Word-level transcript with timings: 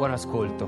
Buon 0.00 0.12
ascolto. 0.12 0.66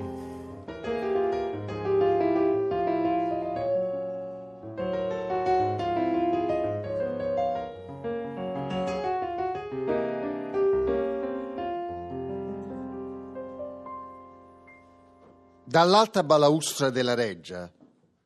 Dall'alta 15.65 16.23
balaustra 16.23 16.91
della 16.91 17.15
reggia, 17.15 17.73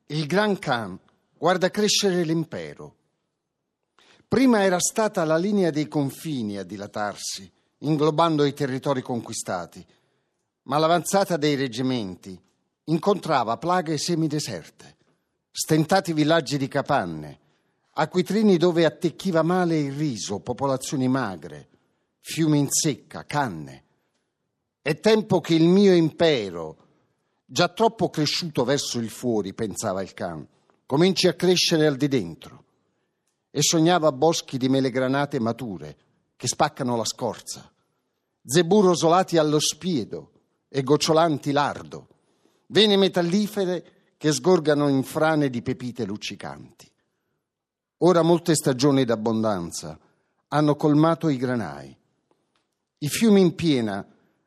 il 0.07 0.27
Gran 0.27 0.59
Khan 0.59 0.99
guarda 1.39 1.71
crescere 1.71 2.25
l'impero. 2.25 2.97
Prima 4.27 4.65
era 4.65 4.81
stata 4.81 5.23
la 5.23 5.37
linea 5.37 5.71
dei 5.71 5.87
confini 5.87 6.59
a 6.59 6.65
dilatarsi, 6.65 7.49
inglobando 7.79 8.45
i 8.45 8.53
territori 8.53 9.03
conquistati, 9.03 9.87
ma 10.67 10.79
l'avanzata 10.79 11.37
dei 11.37 11.55
reggimenti 11.55 12.41
incontrava 12.85 13.57
plaghe 13.57 13.99
semideserte, 13.99 14.97
stentati 15.51 16.13
villaggi 16.13 16.57
di 16.59 16.69
capanne, 16.69 17.41
acquitrini 17.95 18.57
dove 18.57 18.85
attecchiva 18.85 19.43
male 19.43 19.79
il 19.79 19.93
riso, 19.93 20.41
popolazioni 20.41 21.09
magre, 21.09 21.69
fiumi 22.21 22.59
in 22.59 22.69
secca, 22.71 23.25
canne. 23.25 23.85
È 24.83 24.99
tempo 25.01 25.41
che 25.41 25.55
il 25.55 25.67
mio 25.67 25.95
impero, 25.95 26.85
Già 27.49 27.69
troppo 27.69 28.11
cresciuto 28.11 28.65
verso 28.65 28.99
il 28.99 29.09
fuori, 29.09 29.55
pensava 29.55 30.03
il 30.03 30.13
can, 30.15 30.45
cominci 30.85 31.29
a 31.29 31.35
crescere 31.35 31.87
al 31.87 31.95
di 31.95 32.09
dentro. 32.09 32.65
E 33.53 33.63
sognava 33.63 34.11
boschi 34.11 34.59
di 34.59 34.69
melegranate 34.69 35.39
mature 35.39 35.97
che 36.35 36.49
spaccano 36.49 36.97
la 36.97 37.05
scorza, 37.05 37.73
zebù 38.45 38.81
rosolati 38.81 39.39
allo 39.39 39.61
spiedo 39.61 40.33
e 40.69 40.83
gocciolanti 40.83 41.53
lardo, 41.53 42.09
vene 42.69 42.97
metallifere 42.97 44.15
che 44.17 44.33
sgorgano 44.33 44.89
in 44.89 45.03
frane 45.03 45.51
di 45.51 45.63
pepite 45.63 46.05
luccicanti. 46.05 46.91
Ora 47.99 48.23
molte 48.23 48.55
stagioni 48.55 49.05
d'abbondanza 49.05 49.99
hanno 50.49 50.77
colmato 50.77 51.29
i 51.29 51.37
granai. 51.37 51.97
I 52.99 53.09
fiumi 53.09 53.41
in 53.41 53.55
piena 53.55 54.07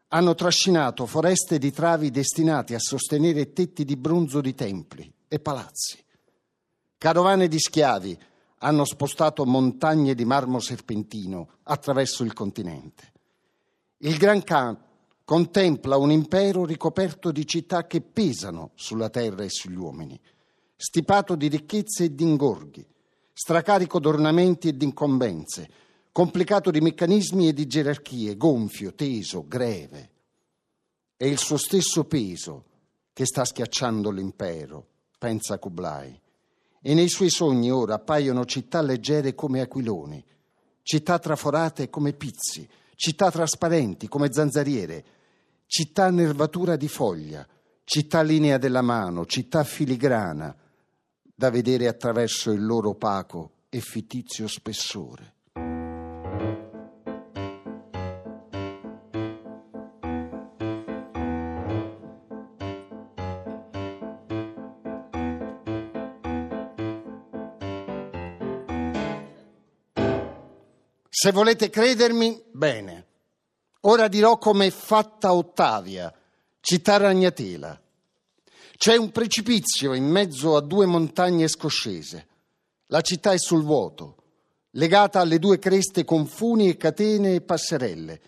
hanno 0.09 0.35
trascinato 0.35 1.05
foreste 1.05 1.57
di 1.59 1.71
travi 1.71 2.09
destinati 2.09 2.73
a 2.73 2.79
sostenere 2.79 3.53
tetti 3.53 3.85
di 3.85 3.95
bronzo 3.95 4.41
di 4.41 4.55
templi 4.55 5.11
e 5.27 5.39
palazzi. 5.39 6.03
Carovane 6.97 7.47
di 7.47 7.59
schiavi 7.59 8.17
hanno 8.59 8.85
spostato 8.85 9.45
montagne 9.45 10.15
di 10.15 10.25
marmo 10.25 10.59
serpentino 10.59 11.59
attraverso 11.63 12.23
il 12.23 12.33
continente. 12.33 13.13
Il 13.99 14.17
Gran 14.17 14.43
Khan 14.43 14.77
contempla 15.29 15.95
un 15.97 16.09
impero 16.09 16.65
ricoperto 16.65 17.31
di 17.31 17.45
città 17.45 17.85
che 17.85 18.01
pesano 18.01 18.71
sulla 18.73 19.11
terra 19.11 19.43
e 19.43 19.49
sugli 19.49 19.75
uomini, 19.75 20.19
stipato 20.75 21.35
di 21.35 21.47
ricchezze 21.47 22.05
e 22.05 22.15
di 22.15 22.23
ingorghi, 22.23 22.83
stracarico 23.31 23.99
d'ornamenti 23.99 24.69
e 24.69 24.75
di 24.75 24.85
incombenze, 24.85 25.69
complicato 26.11 26.71
di 26.71 26.81
meccanismi 26.81 27.47
e 27.47 27.53
di 27.53 27.67
gerarchie, 27.67 28.37
gonfio, 28.37 28.95
teso, 28.95 29.45
greve. 29.47 30.09
È 31.15 31.25
il 31.25 31.37
suo 31.37 31.57
stesso 31.57 32.05
peso 32.05 32.65
che 33.13 33.27
sta 33.27 33.45
schiacciando 33.45 34.09
l'impero, 34.09 34.87
pensa 35.19 35.59
Kublai. 35.59 36.19
E 36.81 36.93
nei 36.95 37.07
suoi 37.07 37.29
sogni 37.29 37.69
ora 37.69 37.93
appaiono 37.93 38.45
città 38.45 38.81
leggere 38.81 39.35
come 39.35 39.61
aquiloni, 39.61 40.25
città 40.81 41.19
traforate 41.19 41.87
come 41.91 42.13
pizzi, 42.13 42.67
città 42.95 43.29
trasparenti 43.29 44.07
come 44.07 44.33
zanzariere, 44.33 45.17
città 45.69 46.09
nervatura 46.09 46.75
di 46.75 46.87
foglia, 46.87 47.47
città 47.83 48.23
linea 48.23 48.57
della 48.57 48.81
mano, 48.81 49.27
città 49.27 49.63
filigrana, 49.63 50.55
da 51.21 51.51
vedere 51.51 51.87
attraverso 51.87 52.49
il 52.51 52.65
loro 52.65 52.89
opaco 52.89 53.51
e 53.69 53.79
fittizio 53.79 54.47
spessore. 54.47 55.35
Se 71.11 71.31
volete 71.31 71.69
credermi, 71.69 72.41
bene. 72.51 73.08
Ora 73.81 74.09
dirò 74.09 74.37
come 74.37 74.67
è 74.67 74.71
fatta 74.71 75.33
Ottavia, 75.33 76.13
città 76.59 76.97
ragnatela. 76.97 77.79
C'è 78.75 78.97
un 78.97 79.11
precipizio 79.11 79.93
in 79.93 80.05
mezzo 80.05 80.55
a 80.57 80.61
due 80.61 80.85
montagne 80.85 81.47
scoscese. 81.47 82.27
La 82.87 83.01
città 83.01 83.31
è 83.31 83.37
sul 83.37 83.63
vuoto, 83.63 84.15
legata 84.71 85.21
alle 85.21 85.39
due 85.39 85.59
creste 85.59 86.03
con 86.03 86.25
funi 86.25 86.67
e 86.67 86.77
catene 86.77 87.35
e 87.35 87.41
passerelle. 87.41 88.21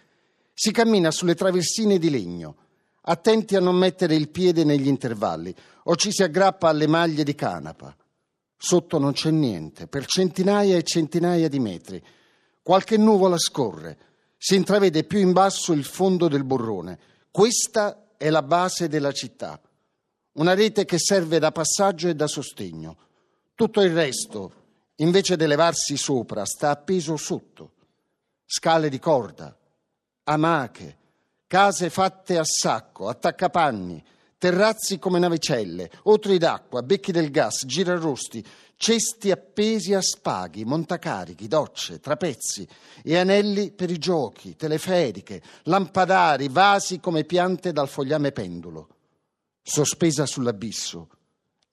Si 0.53 0.72
cammina 0.72 1.11
sulle 1.11 1.35
traversine 1.35 1.97
di 1.97 2.09
legno, 2.09 2.56
attenti 3.01 3.56
a 3.56 3.59
non 3.59 3.75
mettere 3.75 4.16
il 4.16 4.29
piede 4.29 4.63
negli 4.63 4.88
intervalli, 4.88 5.53
o 5.84 5.95
ci 5.95 6.11
si 6.11 6.23
aggrappa 6.23 6.69
alle 6.69 6.88
maglie 6.88 7.23
di 7.23 7.35
canapa. 7.35 7.94
Sotto 8.56 9.00
non 9.00 9.11
c'è 9.13 9.31
niente, 9.31 9.88
per 9.88 10.06
centinaia 10.06 10.78
e 10.78 10.84
centinaia 10.84 11.50
di 11.50 11.59
metri 11.59 12.01
Qualche 12.63 12.95
nuvola 12.95 13.40
scorre, 13.40 13.97
si 14.44 14.56
intravede 14.56 15.03
più 15.03 15.19
in 15.19 15.34
basso 15.34 15.72
il 15.72 15.85
fondo 15.85 16.28
del 16.28 16.44
burrone. 16.44 16.97
Questa 17.29 18.07
è 18.18 18.31
la 18.31 18.41
base 18.41 18.88
della 18.88 19.12
città, 19.12 19.62
una 20.34 20.56
rete 20.56 20.84
che 20.84 20.97
serve 20.97 21.38
da 21.38 21.52
passaggio 21.52 22.07
e 22.07 22.16
da 22.16 22.25
sostegno. 22.25 22.97
Tutto 23.53 23.81
il 23.81 23.94
resto, 23.94 24.53
invece 24.96 25.35
di 25.35 25.46
levarsi 25.46 25.96
sopra, 25.96 26.44
sta 26.46 26.72
appeso 26.72 27.18
sotto. 27.18 27.74
Scale 28.44 28.90
di 28.90 28.97
corda, 28.97 29.56
amache, 30.24 30.97
case 31.46 31.91
fatte 31.91 32.40
a 32.40 32.44
sacco, 32.44 33.09
attaccapanni, 33.09 34.03
terrazzi 34.41 34.97
come 34.97 35.19
navicelle, 35.19 35.91
otri 36.06 36.40
d'acqua, 36.40 36.81
becchi 36.81 37.12
del 37.12 37.29
gas, 37.29 37.63
girarrosti, 37.63 38.44
cesti 38.75 39.29
appesi 39.29 39.94
a 39.94 40.02
spaghi, 40.02 40.66
montacarichi, 40.66 41.47
docce, 41.47 42.00
trapezzi 42.00 42.68
e 43.03 43.18
anelli 43.18 43.69
per 43.69 43.91
i 43.91 44.00
giochi, 44.00 44.56
teleferiche, 44.56 45.44
lampadari, 45.66 46.47
vasi 46.50 47.00
come 47.00 47.24
piante 47.24 47.72
dal 47.72 47.88
fogliame 47.88 48.31
pendulo. 48.31 48.88
Sospesa 49.62 50.25
sull'abisso, 50.25 51.09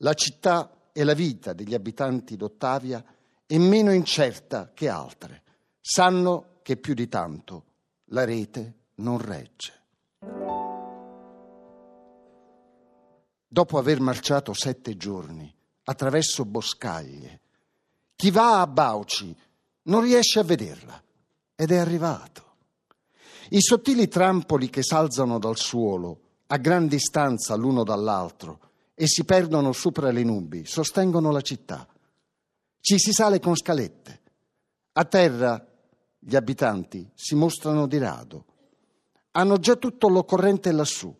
la 0.01 0.13
città 0.13 0.91
e 0.93 1.05
la 1.05 1.15
vita 1.15 1.55
degli 1.55 1.73
abitanti 1.73 2.37
d'Ottavia 2.37 3.03
è 3.47 3.57
meno 3.57 3.95
incerta 3.95 4.73
che 4.75 4.91
altre. 4.91 5.43
Sanno 5.81 6.59
che 6.61 6.77
più 6.77 6.93
di 6.93 7.09
tanto 7.09 7.65
la 8.11 8.27
rete 8.27 8.75
non 8.97 9.17
regge. 9.17 9.78
Dopo 13.51 13.79
aver 13.79 14.01
marciato 14.01 14.53
sette 14.53 14.97
giorni, 14.99 15.53
attraverso 15.85 16.45
boscaglie. 16.45 17.41
Chi 18.15 18.31
va 18.31 18.61
a 18.61 18.67
Bauci 18.67 19.35
non 19.85 20.03
riesce 20.03 20.39
a 20.39 20.45
vederla 20.45 21.03
ed 21.55 21.71
è 21.71 21.77
arrivato. 21.77 22.45
I 23.51 23.61
sottili 23.63 24.07
trampoli 24.07 24.69
che 24.69 24.83
salzano 24.83 25.39
dal 25.39 25.57
suolo 25.57 26.21
a 26.49 26.59
gran 26.59 26.87
distanza 26.87 27.55
l'uno 27.55 27.85
dall'altro 27.85 28.61
e 28.95 29.07
si 29.07 29.25
perdono 29.25 29.73
sopra 29.73 30.11
le 30.11 30.25
nubi 30.25 30.67
sostengono 30.67 31.31
la 31.31 31.41
città. 31.41 31.87
Ci 32.81 32.99
si 32.99 33.13
sale 33.13 33.41
con 33.41 33.57
scalette. 33.57 34.21
A 34.93 35.05
terra 35.05 35.67
gli 36.19 36.37
abitanti 36.37 37.11
si 37.15 37.35
mostrano 37.35 37.87
di 37.87 37.97
rado. 37.97 38.45
Hanno 39.33 39.59
già 39.59 39.77
tutto 39.77 40.09
l'occorrente 40.09 40.71
lassù 40.73 41.15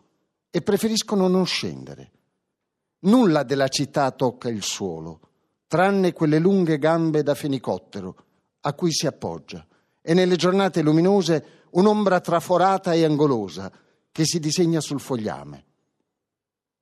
e 0.51 0.61
preferiscono 0.61 1.29
non 1.29 1.47
scendere. 1.47 2.11
Nulla 3.01 3.45
della 3.45 3.69
città 3.69 4.11
tocca 4.11 4.49
il 4.49 4.63
suolo, 4.63 5.21
tranne 5.69 6.13
quelle 6.13 6.39
lunghe 6.39 6.79
gambe 6.79 7.23
da 7.23 7.35
fenicottero 7.35 8.17
a 8.63 8.73
cui 8.73 8.93
si 8.93 9.07
appoggia, 9.07 9.65
e 10.03 10.15
nelle 10.15 10.37
giornate 10.37 10.83
luminose 10.83 11.67
un'ombra 11.71 12.21
traforata 12.21 12.93
e 12.95 13.05
angolosa 13.05 13.71
che 14.11 14.25
si 14.25 14.41
disegna 14.41 14.81
sul 14.81 15.01
fogliame. 15.01 15.65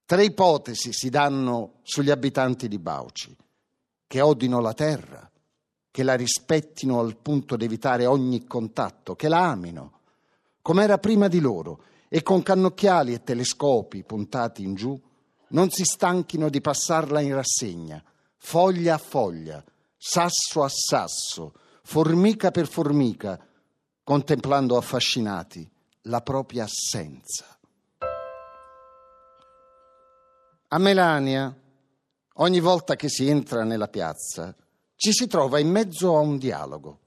Tre 0.06 0.24
ipotesi 0.24 0.92
si 0.92 1.10
danno 1.10 1.80
sugli 1.82 2.10
abitanti 2.10 2.68
di 2.68 2.78
Bauci, 2.78 3.36
che 4.06 4.20
odino 4.20 4.60
la 4.60 4.72
terra, 4.72 5.30
che 5.90 6.02
la 6.02 6.14
rispettino 6.14 7.00
al 7.00 7.16
punto 7.16 7.56
di 7.56 7.64
evitare 7.64 8.06
ogni 8.06 8.46
contatto, 8.46 9.16
che 9.16 9.28
la 9.28 9.50
amino, 9.50 10.00
come 10.62 10.84
era 10.84 10.98
prima 10.98 11.28
di 11.28 11.40
loro, 11.40 11.82
e 12.08 12.22
con 12.22 12.42
cannocchiali 12.42 13.12
e 13.12 13.24
telescopi 13.24 14.04
puntati 14.04 14.62
in 14.62 14.74
giù, 14.74 14.98
non 15.48 15.70
si 15.70 15.84
stanchino 15.84 16.48
di 16.48 16.60
passarla 16.60 17.20
in 17.20 17.34
rassegna, 17.34 18.02
foglia 18.37 18.94
a 18.94 18.98
foglia, 18.98 19.62
sasso 19.96 20.62
a 20.62 20.69
sasso, 20.69 21.54
formica 21.82 22.50
per 22.50 22.69
formica, 22.69 23.38
contemplando 24.02 24.76
affascinati 24.76 25.69
la 26.02 26.20
propria 26.20 26.64
assenza. 26.64 27.58
A 30.69 30.78
Melania, 30.78 31.54
ogni 32.34 32.60
volta 32.60 32.96
che 32.96 33.08
si 33.08 33.28
entra 33.28 33.64
nella 33.64 33.88
piazza, 33.88 34.54
ci 34.96 35.12
si 35.12 35.26
trova 35.26 35.58
in 35.58 35.70
mezzo 35.70 36.16
a 36.16 36.20
un 36.20 36.38
dialogo. 36.38 36.99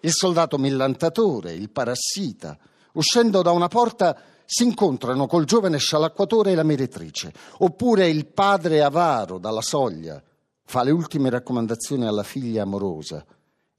Il 0.00 0.12
soldato 0.12 0.58
millantatore, 0.58 1.52
il 1.52 1.70
parassita, 1.70 2.58
uscendo 2.92 3.42
da 3.42 3.52
una 3.52 3.68
porta 3.68 4.18
si 4.46 4.62
incontrano 4.62 5.26
col 5.26 5.44
giovane 5.44 5.78
scialacquatore 5.78 6.52
e 6.52 6.54
la 6.54 6.62
meretrice, 6.62 7.32
oppure 7.58 8.08
il 8.08 8.26
padre 8.26 8.82
avaro 8.82 9.38
dalla 9.38 9.60
soglia 9.60 10.22
fa 10.64 10.82
le 10.82 10.90
ultime 10.90 11.30
raccomandazioni 11.30 12.06
alla 12.06 12.22
figlia 12.22 12.62
amorosa 12.62 13.24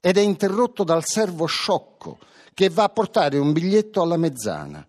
ed 0.00 0.16
è 0.16 0.20
interrotto 0.20 0.84
dal 0.84 1.04
servo 1.04 1.46
sciocco 1.46 2.18
che 2.54 2.70
va 2.70 2.84
a 2.84 2.88
portare 2.88 3.38
un 3.38 3.52
biglietto 3.52 4.00
alla 4.00 4.16
mezzana. 4.16 4.86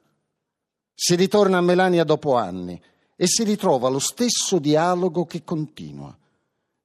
Si 0.94 1.16
ritorna 1.16 1.58
a 1.58 1.62
Melania 1.62 2.04
dopo 2.04 2.36
anni 2.36 2.82
e 3.16 3.28
si 3.28 3.44
ritrova 3.44 3.90
lo 3.90 4.00
stesso 4.00 4.60
dialogo 4.60 5.26
che 5.26 5.44
continua. 5.44 6.16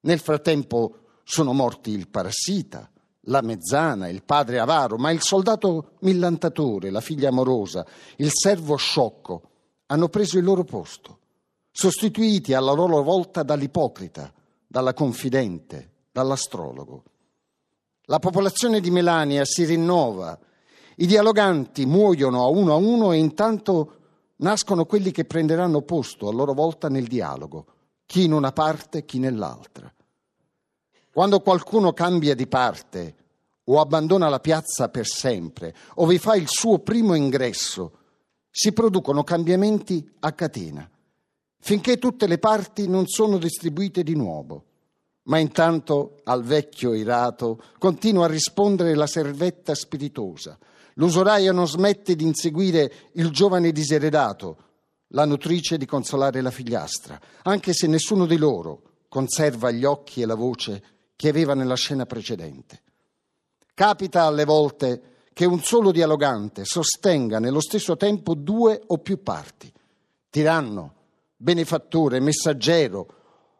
Nel 0.01 0.19
frattempo 0.19 0.99
sono 1.25 1.53
morti 1.53 1.91
il 1.91 2.09
parassita, 2.09 2.91
la 3.25 3.43
mezzana, 3.43 4.09
il 4.09 4.23
padre 4.23 4.59
avaro, 4.59 4.97
ma 4.97 5.11
il 5.11 5.23
soldato 5.23 5.93
millantatore, 6.01 6.91
la 6.91 7.01
figlia 7.01 7.29
amorosa, 7.29 7.87
il 8.17 8.31
servo 8.33 8.77
sciocco 8.77 9.43
hanno 9.87 10.09
preso 10.09 10.39
il 10.39 10.45
loro 10.45 10.65
posto, 10.65 11.19
sostituiti 11.71 12.55
alla 12.55 12.73
loro 12.73 13.03
volta 13.03 13.43
dall'ipocrita, 13.43 14.33
dalla 14.67 14.95
confidente, 14.95 15.91
dall'astrologo. 16.11 17.03
La 18.07 18.19
popolazione 18.19 18.81
di 18.81 18.91
Melania 18.91 19.45
si 19.45 19.65
rinnova, 19.65 20.39
i 20.97 21.07
dialoganti 21.07 21.87
muoiono 21.87 22.45
a 22.45 22.49
uno 22.49 22.73
a 22.73 22.77
uno 22.77 23.13
e 23.13 23.17
intanto 23.17 23.97
nascono 24.37 24.85
quelli 24.85 25.11
che 25.11 25.25
prenderanno 25.25 25.83
posto 25.83 26.29
a 26.29 26.33
loro 26.33 26.53
volta 26.53 26.89
nel 26.89 27.07
dialogo, 27.07 27.67
chi 28.07 28.25
in 28.25 28.33
una 28.33 28.53
parte, 28.53 29.05
chi 29.05 29.19
nell'altra. 29.19 29.93
Quando 31.15 31.39
qualcuno 31.39 31.93
cambia 31.93 32.35
di 32.35 32.49
parte 32.49 33.15
o 33.67 33.79
abbandona 33.79 34.29
la 34.29 34.41
piazza 34.41 34.89
per 34.89 35.07
sempre 35.07 35.73
o 35.95 36.07
vi 36.07 36.19
fa 36.19 36.35
il 36.35 36.49
suo 36.49 36.81
primo 36.81 37.15
ingresso, 37.15 37.99
si 38.51 38.73
producono 38.73 39.23
cambiamenti 39.23 40.05
a 40.19 40.33
catena, 40.33 40.91
finché 41.61 41.99
tutte 41.99 42.27
le 42.27 42.39
parti 42.39 42.89
non 42.89 43.07
sono 43.07 43.39
distribuite 43.39 44.03
di 44.03 44.17
nuovo. 44.17 44.65
Ma 45.27 45.39
intanto 45.39 46.17
al 46.25 46.43
vecchio 46.43 46.95
irato 46.95 47.63
continua 47.79 48.25
a 48.25 48.29
rispondere 48.29 48.97
la 48.97 49.07
servetta 49.07 49.73
spiritosa. 49.77 50.59
L'usuraia 50.95 51.53
non 51.53 51.69
smette 51.69 52.17
di 52.17 52.25
inseguire 52.25 52.93
il 53.13 53.31
giovane 53.31 53.71
diseredato, 53.71 54.57
la 55.11 55.25
nutrice 55.27 55.79
di 55.79 55.87
consolare 55.87 56.41
la 56.41 56.51
figliastra, 56.51 57.21
anche 57.43 57.73
se 57.73 57.87
nessuno 57.87 58.27
di 58.27 58.37
loro 58.37 58.83
conserva 59.09 59.71
gli 59.71 59.85
occhi 59.85 60.23
e 60.23 60.27
la 60.27 60.35
voce 60.35 60.83
che 61.17 61.29
aveva 61.29 61.55
nella 61.55 61.77
scena 61.77 62.07
precedente. 62.07 62.83
Capita 63.75 64.25
alle 64.25 64.45
volte 64.45 65.03
che 65.33 65.45
un 65.45 65.63
solo 65.63 65.91
dialogante 65.91 66.65
sostenga 66.65 67.41
nello 67.41 67.61
stesso 67.61 67.97
tempo 67.97 68.35
due 68.35 68.81
o 68.87 68.99
più 68.99 69.23
parti, 69.23 69.73
tiranno, 70.31 70.95
benefattore, 71.37 72.21
messaggero, 72.21 73.07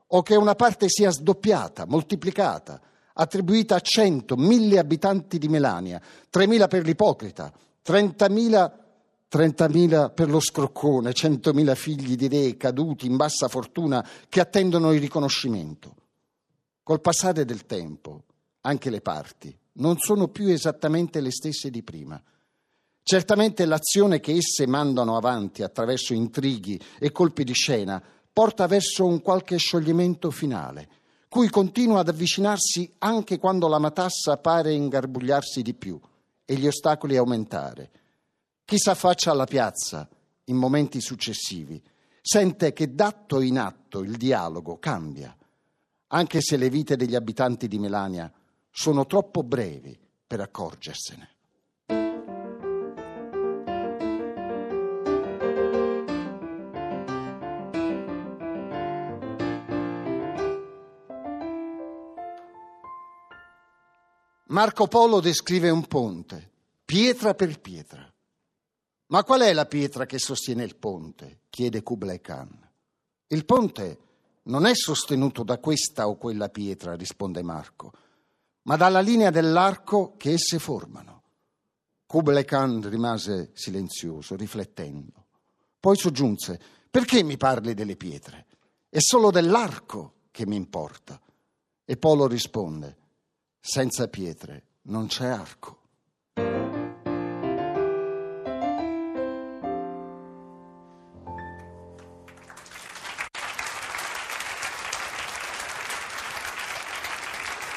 o 0.07 0.23
che 0.23 0.37
una 0.37 0.55
parte 0.55 0.89
sia 0.89 1.11
sdoppiata, 1.11 1.87
moltiplicata, 1.87 2.81
attribuita 3.15 3.77
a 3.77 3.81
cento, 3.81 4.37
mille 4.37 4.79
abitanti 4.79 5.39
di 5.39 5.49
Melania, 5.49 6.01
tremila 6.31 6.69
per 6.69 6.85
l'ipocrita, 6.85 7.53
trentamila 7.83 8.79
30.000 9.35 10.15
per 10.15 10.31
lo 10.31 10.39
scroccone, 10.39 11.11
100.000 11.11 11.75
figli 11.75 12.15
di 12.15 12.29
re 12.29 12.57
caduti 12.57 13.07
in 13.07 13.17
bassa 13.17 13.49
fortuna 13.49 14.07
che 14.29 14.41
attendono 14.41 14.93
il 14.93 15.01
riconoscimento. 15.01 15.97
Col 16.85 17.01
passare 17.01 17.47
del 17.47 17.65
tempo, 17.65 18.25
anche 18.61 18.91
le 18.91 19.01
parti 19.01 19.57
non 19.77 19.97
sono 19.97 20.29
più 20.29 20.49
esattamente 20.49 21.23
le 21.23 21.31
stesse 21.31 21.71
di 21.71 21.83
prima. 21.83 22.23
Certamente 23.03 23.65
l'azione 23.65 24.21
che 24.21 24.33
esse 24.33 24.67
mandano 24.67 25.17
avanti 25.17 25.63
attraverso 25.63 26.13
intrighi 26.13 26.79
e 26.99 27.11
colpi 27.11 27.43
di 27.43 27.55
scena 27.55 28.03
porta 28.31 28.67
verso 28.67 29.07
un 29.07 29.23
qualche 29.23 29.57
scioglimento 29.57 30.31
finale, 30.31 30.89
cui 31.27 31.49
continua 31.49 32.01
ad 32.01 32.09
avvicinarsi 32.09 32.93
anche 32.99 33.39
quando 33.39 33.67
la 33.67 33.79
matassa 33.79 34.37
pare 34.37 34.75
ingarbugliarsi 34.75 35.63
di 35.63 35.73
più 35.73 35.99
e 36.45 36.55
gli 36.55 36.67
ostacoli 36.67 37.17
aumentare. 37.17 37.91
Chi 38.63 38.79
s'affaccia 38.79 39.31
alla 39.31 39.47
piazza 39.47 40.07
in 40.45 40.57
momenti 40.57 41.01
successivi 41.01 41.83
sente 42.21 42.75
che 42.75 42.95
d'atto 42.95 43.41
in 43.41 43.59
atto 43.59 44.01
il 44.01 44.19
dialogo 44.19 44.79
cambia 44.79 45.35
anche 46.15 46.41
se 46.41 46.57
le 46.57 46.71
vite 46.71 46.97
degli 46.97 47.17
abitanti 47.17 47.67
di 47.67 47.79
Melania 47.79 48.33
sono 48.71 49.05
troppo 49.05 49.43
brevi 49.43 49.99
per 50.27 50.41
accorgersene. 50.41 51.29
Marco 64.47 64.87
Polo 64.87 65.19
descrive 65.19 65.69
un 65.69 65.85
ponte, 65.89 66.51
pietra 66.85 67.35
per 67.35 67.61
pietra. 67.61 68.09
Ma 69.07 69.25
qual 69.25 69.41
è 69.41 69.53
la 69.53 69.67
pietra 69.67 70.07
che 70.07 70.21
sostiene 70.21 70.63
il 70.63 70.77
ponte? 70.77 71.41
chiede 71.51 71.83
Kublai 71.83 72.21
Khan. 72.21 72.71
Il 73.27 73.45
ponte 73.45 73.99
non 74.45 74.67
è 74.67 74.75
sostenuto 74.75 75.43
da 75.43 75.59
questa 75.59 76.09
o 76.09 76.17
quella 76.17 76.49
pietra, 76.49 76.95
risponde 76.95 77.43
Marco, 77.43 77.93
ma 78.63 78.77
dalla 78.77 79.01
linea 79.01 79.31
dell'arco 79.31 80.15
che 80.17 80.33
esse 80.33 80.59
formano. 80.59 81.23
Kublai 82.07 82.45
Khan 82.45 82.89
rimase 82.89 83.51
silenzioso, 83.55 84.37
riflettendo. 84.37 85.25
Poi 85.81 85.97
soggiunse, 85.97 86.61
perché 86.91 87.23
mi 87.23 87.37
parli 87.37 87.75
delle 87.75 87.97
pietre? 87.97 88.47
È 88.89 89.01
solo 89.01 89.31
dell'arco 89.31 90.15
che 90.31 90.47
mi 90.47 90.57
importa. 90.57 91.21
E 91.85 91.97
Polo 91.97 92.27
risponde, 92.27 92.97
senza 93.61 94.09
pietre 94.09 94.67
non 94.83 95.07
c'è 95.07 95.27
arco. 95.27 95.84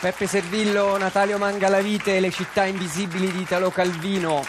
Peppe 0.07 0.25
Servillo, 0.25 0.97
Natalio 0.97 1.37
Mangalavite, 1.37 2.21
Le 2.21 2.31
città 2.31 2.63
invisibili 2.63 3.29
di 3.29 3.41
Italo 3.41 3.69
Calvino, 3.71 4.41